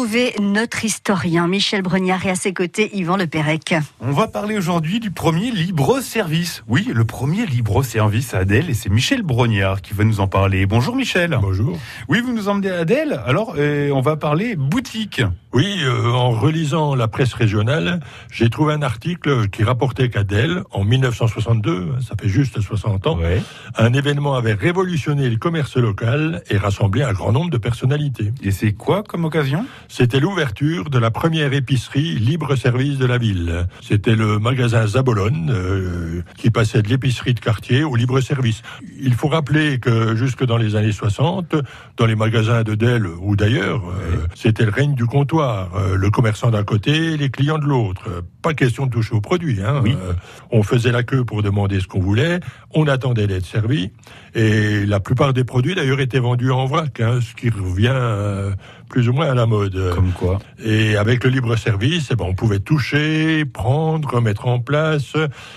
[0.00, 3.74] retrouver notre historien Michel Brognard et à ses côtés Yvan Le Pérec.
[4.00, 6.62] On va parler aujourd'hui du premier libre-service.
[6.68, 10.64] Oui, le premier libre-service à Adèle et c'est Michel Brognard qui va nous en parler.
[10.64, 11.36] Bonjour Michel.
[11.42, 11.78] Bonjour.
[12.08, 13.20] Oui, vous nous emmenez à Adèle.
[13.26, 15.20] Alors, euh, on va parler boutique.
[15.52, 18.00] Oui, euh, en relisant la presse régionale,
[18.32, 23.42] j'ai trouvé un article qui rapportait qu'Adèle, en 1962, ça fait juste 60 ans, Ouais.
[23.76, 28.32] un événement avait révolutionné le commerce local et rassemblé un grand nombre de personnalités.
[28.42, 29.66] Et c'est quoi comme occasion?
[29.92, 33.66] C'était l'ouverture de la première épicerie libre-service de la ville.
[33.82, 38.62] C'était le magasin Zabolone euh, qui passait de l'épicerie de quartier au libre-service.
[39.00, 41.56] Il faut rappeler que jusque dans les années 60,
[41.96, 45.74] dans les magasins de Dell ou d'ailleurs, euh, c'était le règne du comptoir.
[45.74, 48.22] Euh, le commerçant d'un côté, les clients de l'autre.
[48.42, 49.60] Pas question de toucher aux produits.
[49.60, 49.80] Hein.
[49.82, 49.96] Oui.
[50.00, 50.12] Euh,
[50.52, 52.38] on faisait la queue pour demander ce qu'on voulait,
[52.74, 53.90] on attendait d'être servi,
[54.34, 58.52] et la plupart des produits d'ailleurs étaient vendus en vrac, hein, ce qui revient euh,
[58.90, 59.92] plus ou moins à la mode.
[59.94, 64.58] Comme quoi Et avec le libre service, eh ben, on pouvait toucher, prendre, mettre en
[64.58, 65.14] place,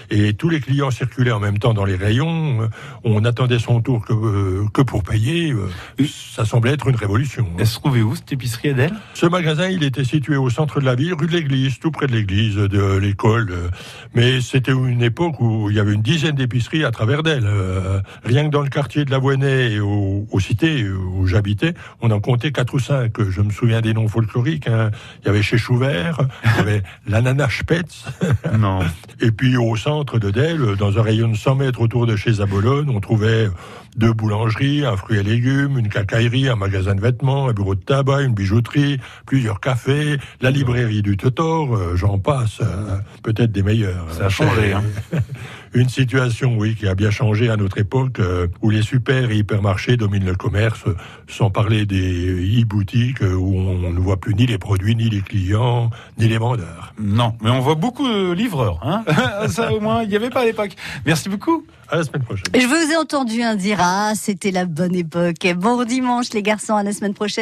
[0.09, 2.69] et tous les clients circulaient en même temps dans les rayons.
[3.03, 5.51] On attendait son tour que, euh, que pour payer.
[5.51, 7.45] Euh, Ça semblait être une révolution.
[7.57, 8.93] Elle se trouvait où cette épicerie Adèle?
[9.15, 12.07] Ce magasin, il était situé au centre de la ville, rue de l'église, tout près
[12.07, 13.51] de l'église, de l'école.
[14.13, 17.45] Mais c'était une époque où il y avait une dizaine d'épiceries à travers d'elle.
[17.45, 21.73] Euh, Rien que dans le quartier de la Voinay et aux, aux cités où j'habitais,
[22.01, 23.19] on en comptait quatre ou cinq.
[23.29, 24.67] Je me souviens des noms folkloriques.
[24.67, 24.91] hein.
[25.23, 28.05] Il y avait chez Chouvert, il y avait l'ananas Spetz,
[28.57, 28.79] Non.
[29.19, 32.33] et puis au centre de Delle, dans un rayon de 100 mètres autour de chez
[32.33, 33.47] Zabolone, on trouvait
[33.95, 37.81] deux boulangeries, un fruit et légumes, une cacaillerie, un magasin de vêtements, un bureau de
[37.81, 43.61] tabac, une bijouterie, plusieurs cafés, la librairie du Totor, euh, j'en passe, euh, peut-être des
[43.61, 44.07] meilleurs.
[44.11, 44.83] Ça a changé, hein.
[45.75, 49.37] Une situation, oui, qui a bien changé à notre époque, euh, où les super et
[49.37, 50.83] hypermarchés dominent le commerce,
[51.27, 55.21] sans parler des e-boutiques, euh, où on ne voit plus ni les produits, ni les
[55.21, 56.93] clients, ni les vendeurs.
[56.99, 58.79] Non, mais on voit beaucoup de livreurs.
[58.83, 59.03] Hein
[59.47, 60.75] Ça au moins, il n'y avait pas à l'époque.
[61.05, 61.65] Merci beaucoup.
[61.89, 62.45] À la semaine prochaine.
[62.53, 65.45] Je vous ai entendu hein, dire ah c'était la bonne époque.
[65.57, 67.41] Bon dimanche les garçons à la semaine prochaine.